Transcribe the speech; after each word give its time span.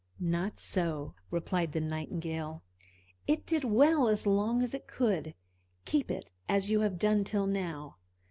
"Not 0.19 0.59
so," 0.59 1.13
replied 1.29 1.73
the 1.73 1.79
Nightingale. 1.79 2.63
"It 3.27 3.45
did 3.45 3.63
well 3.63 4.07
as 4.07 4.25
long 4.25 4.63
as 4.63 4.73
it 4.73 4.87
could; 4.87 5.35
keep 5.85 6.09
it 6.09 6.31
as 6.49 6.71
you 6.71 6.79
have 6.79 6.97
done 6.97 7.23
till 7.23 7.45
now. 7.45 7.97